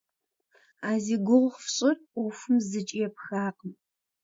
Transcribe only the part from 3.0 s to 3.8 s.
епхакъым.